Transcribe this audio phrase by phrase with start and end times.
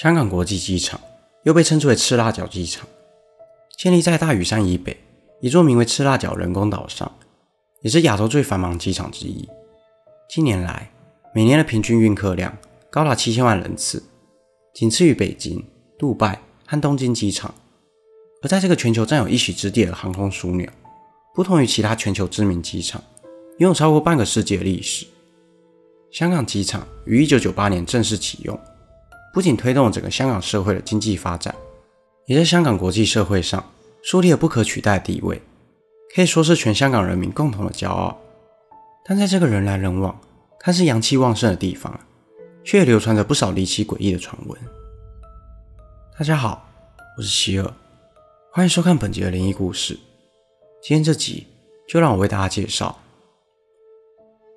[0.00, 1.00] 香港国际机场
[1.42, 2.86] 又被称之为赤辣角机场，
[3.76, 4.96] 建立在大屿山以北
[5.40, 7.10] 一座名为赤辣角人工岛上，
[7.82, 9.48] 也是亚洲最繁忙机场之一。
[10.30, 10.88] 近年来，
[11.34, 12.56] 每年的平均运客量
[12.88, 14.00] 高达七千万人次，
[14.72, 15.66] 仅次于北京、
[15.98, 17.52] 杜拜和东京机场。
[18.40, 20.70] 而在这个全球占有一席之地的航空枢纽，
[21.34, 23.02] 不同于其他全球知名机场，
[23.58, 25.08] 拥有超过半个世纪的历史。
[26.12, 28.56] 香港机场于一九九八年正式启用。
[29.38, 31.54] 不仅推动了整个香港社会的经济发展，
[32.26, 33.70] 也在香港国际社会上
[34.02, 35.40] 树立了不可取代的地位，
[36.12, 38.18] 可以说是全香港人民共同的骄傲。
[39.04, 40.20] 但在这个人来人往、
[40.58, 42.00] 看似阳气旺盛的地方，
[42.64, 44.60] 却也流传着不少离奇诡异的传闻。
[46.18, 46.68] 大家好，
[47.16, 47.72] 我是希尔，
[48.52, 49.96] 欢迎收看本集的灵异故事。
[50.82, 51.46] 今天这集
[51.86, 52.98] 就让我为大家介绍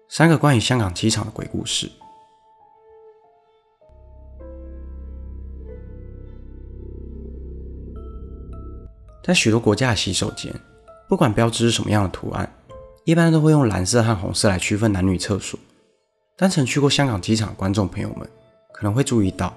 [0.10, 1.92] 三个关于香港机场的鬼故事。
[9.32, 10.54] 在许多国家的洗手间，
[11.08, 12.54] 不管标志是什么样的图案，
[13.06, 15.58] 一般都会用蓝色和红色来区分男女厕所。
[16.36, 18.30] 但曾去过香港机场的观众朋友们
[18.74, 19.56] 可能会注意到，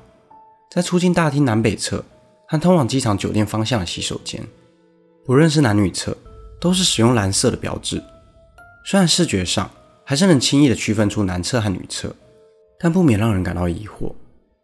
[0.71, 2.05] 在出境大厅南北侧
[2.47, 4.41] 和通往机场酒店方向的洗手间，
[5.27, 6.17] 不论是男女厕，
[6.61, 8.01] 都是使用蓝色的标志。
[8.87, 9.69] 虽然视觉上
[10.05, 12.15] 还是能轻易的区分出男厕和女厕，
[12.79, 14.15] 但不免让人感到疑惑：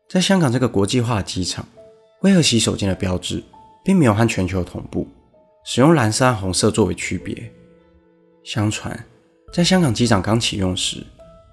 [0.08, 1.66] 在香港这个国际化的机场，
[2.20, 3.42] 为何洗手间的标志？
[3.83, 5.06] 并没有和全球同步，
[5.64, 7.53] 使用蓝色和红色作为区别。
[8.42, 9.06] 相传，
[9.53, 11.05] 在香港机场刚启用时，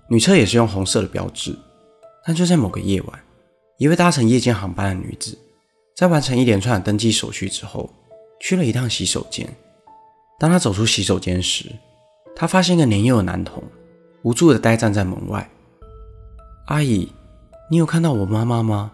[0.10, 1.56] 女厕也是用红色的标志。
[2.26, 3.20] 但就在某个夜晚，
[3.78, 5.38] 一位搭乘夜间航班的女子，
[5.96, 7.90] 在完成一连串的登机手续之后，
[8.40, 9.48] 去了一趟洗手间。
[10.38, 11.72] 当她走出洗手间时，
[12.36, 13.64] 她发现一个年幼的男童
[14.24, 15.50] 无助地呆站在门外。
[16.66, 17.12] 阿姨，
[17.72, 18.92] 你有看到我妈妈吗？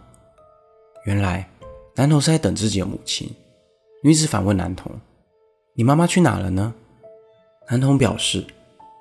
[1.06, 1.50] 原来。
[1.96, 3.30] 男童是在等自己的母亲。
[4.04, 4.92] 女子反问男童
[5.76, 6.74] ：“你妈妈去哪了呢？”
[7.70, 8.46] 男童表示：“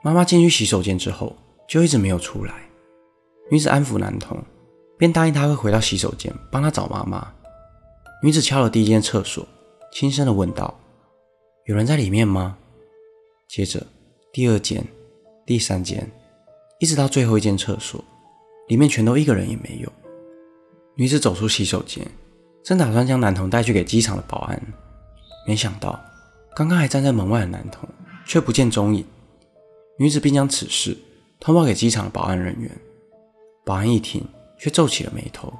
[0.04, 1.34] 妈妈进去洗手间之后，
[1.66, 2.54] 就一直没有出来。”
[3.50, 4.38] 女子安抚男童，
[4.98, 7.32] 便答应他会回到洗手间帮他找妈妈。
[8.22, 9.46] 女子敲了第一间厕所，
[9.92, 10.78] 轻声的问道
[11.66, 12.56] ：“有人在里面吗？”
[13.48, 13.84] 接着，
[14.32, 14.86] 第二间、
[15.44, 16.08] 第三间，
[16.78, 18.02] 一直到最后一间厕所，
[18.68, 19.92] 里面全都一个人也没有。
[20.94, 22.06] 女子走出洗手间。
[22.62, 24.62] 正打算将男童带去给机场的保安，
[25.46, 26.00] 没想到
[26.54, 27.88] 刚刚还站在门外的男童
[28.24, 29.04] 却不见踪影。
[29.98, 30.96] 女子并将此事
[31.38, 32.70] 通报给机场的保安人员。
[33.64, 34.24] 保安一听，
[34.58, 35.52] 却皱起了眉头，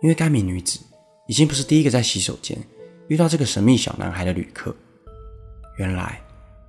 [0.00, 0.80] 因为该名女子
[1.26, 2.56] 已经不是第一个在洗手间
[3.08, 4.74] 遇到这个神秘小男孩的旅客。
[5.78, 6.20] 原来，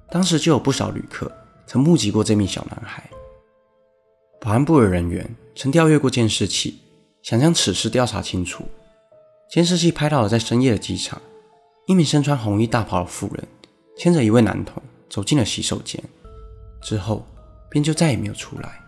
[0.10, 1.32] 当时就有不少旅客
[1.66, 3.04] 曾目击过这名小男孩。
[4.42, 6.80] 保安部的人员曾调阅过监视器，
[7.22, 8.66] 想将此事调查清楚。
[9.54, 11.22] 监视器拍到了在深夜的机场，
[11.86, 13.48] 一名身穿红衣大袍的妇人
[13.96, 16.04] 牵着一位男童走进了洗手间，
[16.82, 17.24] 之后
[17.70, 18.82] 便就再也没有出来。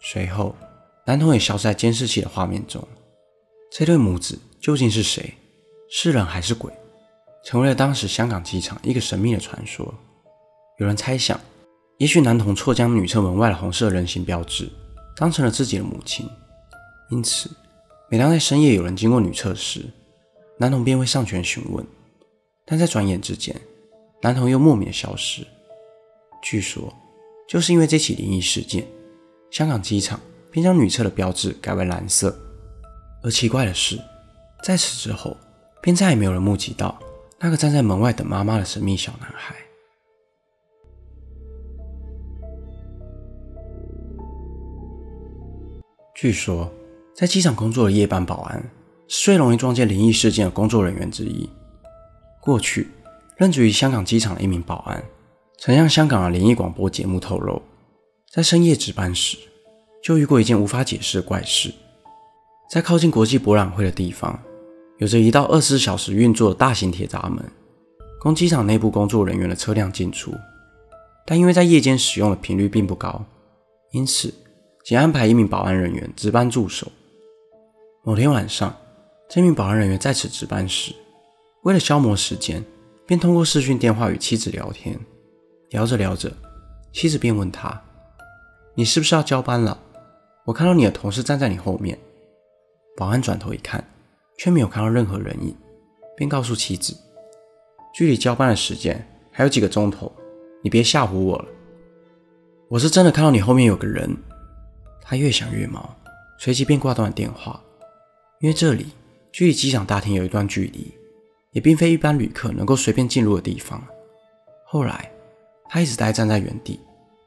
[0.00, 0.54] 随后，
[1.04, 2.86] 男童也消失在监视器的画面中。
[3.72, 5.34] 这对母子究竟是谁？
[5.90, 6.72] 是人还是鬼？
[7.44, 9.92] 成为了当时香港机场一个神秘的传说。
[10.78, 11.40] 有人猜想，
[11.98, 14.70] 也许男童错将女厕门外的红色人形标志
[15.16, 16.30] 当成了自己的母亲，
[17.10, 17.50] 因此。
[18.12, 19.86] 每当在深夜有人经过女厕时，
[20.58, 21.82] 男童便会上前询问，
[22.66, 23.58] 但在转眼之间，
[24.20, 25.46] 男童又莫名消失。
[26.42, 26.92] 据说，
[27.48, 28.86] 就是因为这起灵异事件，
[29.50, 30.20] 香港机场
[30.50, 32.38] 便将女厕的标志改为蓝色。
[33.22, 33.98] 而奇怪的是，
[34.62, 35.34] 在此之后，
[35.80, 36.98] 便再也没有人目击到
[37.38, 39.56] 那个站在门外等妈妈的神秘小男孩。
[46.14, 46.70] 据说。
[47.14, 48.70] 在机场工作的夜班保安
[49.06, 51.48] 是最容易撞见灵异事件的工作人员之一。
[52.40, 52.88] 过去，
[53.36, 55.04] 任职于香港机场的一名保安
[55.58, 57.60] 曾向香港的灵异广播节目透露，
[58.30, 59.36] 在深夜值班时
[60.02, 61.72] 就遇过一件无法解释的怪事。
[62.70, 64.40] 在靠近国际博览会的地方，
[64.96, 67.44] 有着一道二十四小时运作的大型铁闸门，
[68.18, 70.32] 供机场内部工作人员的车辆进出。
[71.26, 73.22] 但因为在夜间使用的频率并不高，
[73.92, 74.32] 因此
[74.82, 76.90] 仅安排一名保安人员值班驻守。
[78.04, 78.74] 某天晚上，
[79.28, 80.92] 这名保安人员在此值班时，
[81.62, 82.60] 为了消磨时间，
[83.06, 84.98] 便通过视讯电话与妻子聊天。
[85.70, 86.28] 聊着聊着，
[86.92, 87.80] 妻子便问他
[88.74, 89.78] ：“你是不是要交班了？
[90.44, 91.96] 我看到你的同事站在你后面。”
[92.98, 93.88] 保安转头一看，
[94.36, 95.56] 却没有看到任何人影，
[96.16, 96.96] 便告诉妻子
[97.94, 100.10] ：“距离交班的时间还有几个钟头，
[100.60, 101.44] 你别吓唬我了。
[102.68, 104.12] 我是真的看到你后面有个人。”
[105.00, 105.94] 他越想越毛，
[106.40, 107.62] 随即便挂断了电话。
[108.42, 108.88] 因为这里
[109.30, 110.92] 距离机场大厅有一段距离，
[111.52, 113.80] 也并非一般旅客能够随便进入的地方。
[114.66, 115.12] 后来，
[115.68, 116.80] 他一直呆站在原地，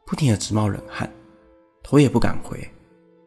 [0.05, 1.09] 不停地直冒冷汗，
[1.81, 2.69] 头也不敢回，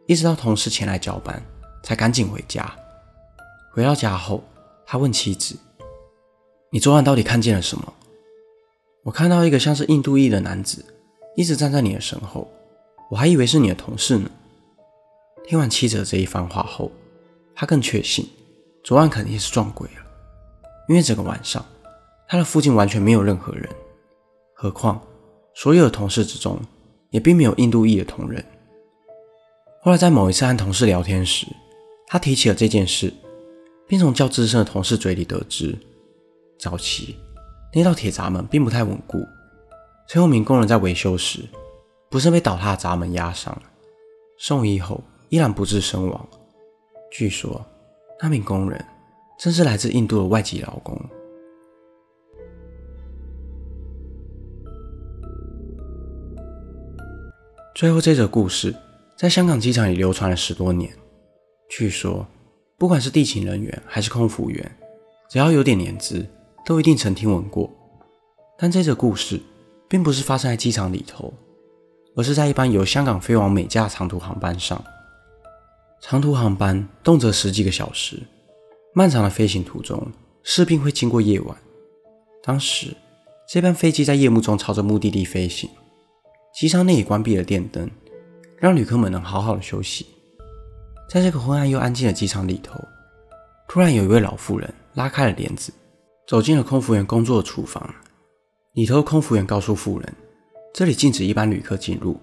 [0.06, 1.42] 一直到同事前来交班，
[1.82, 2.70] 才赶紧回家。
[3.72, 4.44] 回到家后，
[4.84, 5.56] 他问妻子
[6.70, 7.90] ：“你昨晚到底看见了什么？”
[9.02, 10.84] 我看到一个像是印度裔的男子，
[11.36, 12.52] 一直站在你的身后，
[13.10, 14.30] 我还以为是你的同事呢。
[15.46, 16.92] 听完妻子的这一番话后，
[17.60, 18.24] 他更确信
[18.84, 20.06] 昨晚肯定是撞鬼了，
[20.88, 21.64] 因为整个晚上
[22.28, 23.68] 他的附近完全没有任何人，
[24.54, 25.02] 何况
[25.54, 26.56] 所有的同事之中
[27.10, 28.42] 也并没有印度裔的同仁。
[29.82, 31.48] 后来在某一次和同事聊天时，
[32.06, 33.12] 他提起了这件事，
[33.88, 35.76] 并从较资深的同事嘴里得知，
[36.60, 37.16] 早期。
[37.74, 39.26] 那道铁闸门并不太稳固，
[40.06, 41.40] 崔永明工人在维修时，
[42.08, 43.60] 不慎被倒塌的闸门压伤，
[44.38, 46.28] 送医后依然不治身亡。
[47.10, 47.64] 据说
[48.20, 48.84] 那名工人
[49.38, 51.00] 正是来自印度的外籍劳工。
[57.74, 58.74] 最后，这则故事
[59.16, 60.92] 在香港机场里流传了十多年。
[61.68, 62.26] 据说，
[62.76, 64.76] 不管是地勤人员还是空服员，
[65.28, 66.26] 只要有点年资。
[66.66, 67.70] 都一定曾听闻过，
[68.58, 69.40] 但这则故事
[69.88, 71.32] 并不是发生在机场里头，
[72.14, 74.84] 而是在一班由香港飞往美加的长途航班上。
[76.00, 78.22] 长途航班动辄十几个小时，
[78.94, 80.10] 漫长的飞行途中
[80.42, 81.56] 势必会经过夜晚。
[82.42, 82.96] 当时
[83.48, 85.68] 这班飞机在夜幕中朝着目的地飞行，
[86.54, 87.90] 机舱内也关闭了电灯，
[88.58, 90.06] 让旅客们能好好的休息。
[91.10, 92.78] 在这个昏暗又安静的机场里头，
[93.68, 95.72] 突然有一位老妇人拉开了帘子。
[96.26, 97.94] 走进了空服员工作的厨房，
[98.74, 100.14] 里头空服员告诉妇人，
[100.74, 102.20] 这里禁止一般旅客进入，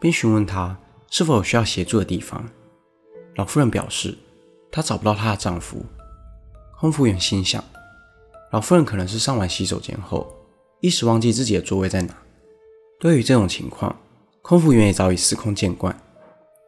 [0.00, 0.74] 并询问她
[1.10, 2.42] 是否有需要协助的地方。
[3.36, 4.16] 老妇人表示，
[4.70, 5.84] 她找不到她的丈夫。
[6.78, 7.62] 空服员心想，
[8.52, 10.32] 老夫人可能是上完洗手间后，
[10.80, 12.14] 一时忘记自己的座位在哪。
[13.00, 13.94] 对于这种情况，
[14.42, 15.98] 空服员也早已司空见惯，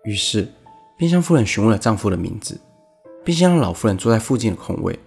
[0.05, 0.51] 于是
[0.99, 2.59] 便向夫人询问了丈夫的名字，
[3.25, 4.99] 并先让老夫人坐在附近的空位。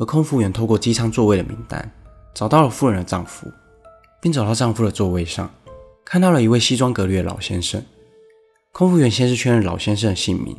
[0.00, 1.90] 而空服员透过机舱座位的名单，
[2.32, 3.50] 找到了夫人的丈夫，
[4.20, 5.50] 并走到丈夫的座位上，
[6.04, 7.84] 看到了一位西装革履的老先生。
[8.72, 10.56] 空服员先是确认老先生的姓名，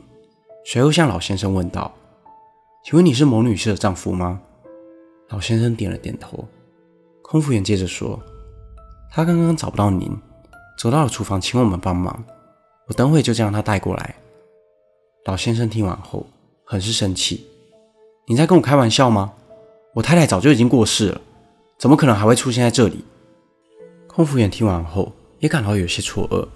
[0.66, 1.94] 随后向老先生问道
[2.86, 4.42] ：“请问你是某女士的丈夫吗？”
[5.30, 6.48] 老先生点了点头。
[7.22, 8.20] 空服员接着说
[9.12, 10.12] ：“他刚刚找不到您，
[10.78, 12.24] 走到了厨房，请我们帮忙。
[12.88, 14.16] 我等会就将他带过来。”
[15.26, 16.26] 老先生听完后，
[16.64, 17.46] 很是生气。
[18.28, 19.34] 你在跟我开玩笑吗？
[19.94, 21.22] 我太太早就已经过世了，
[21.78, 23.04] 怎么可能还会出现在这里？
[24.08, 26.48] 空服员听完后也感到有些错愕。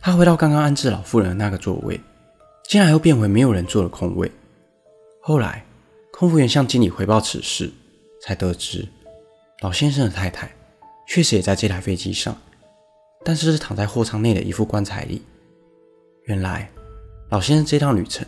[0.00, 1.98] 他回到刚刚安置老妇人的那个座位，
[2.72, 4.32] 竟然又变回没有人坐的空位。
[5.20, 5.62] 后来，
[6.10, 7.70] 空服员向经理回报此事，
[8.22, 8.88] 才得知
[9.60, 10.50] 老先生的太太
[11.06, 12.34] 确实也在这台飞机上，
[13.26, 15.20] 但是是躺在货舱内的一副棺材里。
[16.24, 16.70] 原来，
[17.28, 18.26] 老先生这趟旅程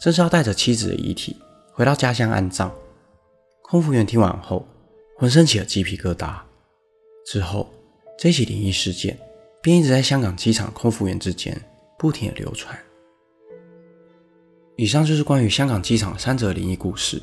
[0.00, 1.36] 正是要带着妻子的遗体。
[1.72, 2.72] 回到家乡安葬，
[3.62, 4.66] 空服员听完后
[5.16, 6.34] 浑身起了鸡皮疙瘩。
[7.24, 7.72] 之后，
[8.18, 9.16] 这起灵异事件
[9.62, 11.56] 便一直在香港机场空服员之间
[11.96, 12.76] 不停的流传。
[14.78, 17.22] 以上就是关于香港机场三则灵异故事。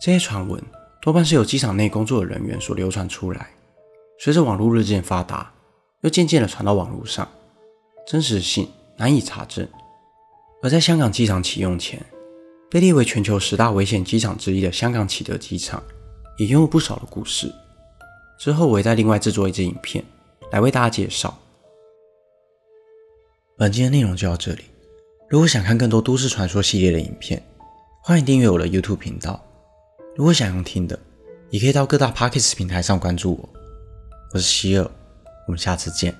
[0.00, 0.62] 这些传闻
[1.02, 3.50] 多半是由机场内工作的人员所流传出来，
[4.18, 5.52] 随着网络日渐发达，
[6.00, 7.28] 又渐渐的传到网络上，
[8.06, 9.68] 真实性难以查证。
[10.62, 12.02] 而在香港机场启用前，
[12.70, 15.82] 被列为全球十大危险机场之一的香港启德机场，
[16.38, 17.52] 也拥有不少的故事。
[18.38, 20.02] 之后我会再另外制作一支影片
[20.50, 21.38] 来为大家介绍。
[23.58, 24.64] 本期的内容就到这里。
[25.30, 27.40] 如果想看更多都市传说系列的影片，
[28.02, 29.40] 欢迎订阅我的 YouTube 频道。
[30.16, 30.98] 如果想要听的，
[31.50, 33.48] 也可以到各大 Podcast 平台上关注我。
[34.32, 34.90] 我是希尔，
[35.46, 36.12] 我们下次见。